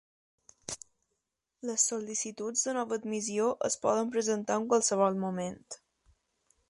[1.69, 5.61] Les sol·licituds de nova admissió es poden presentar en qualsevol moment.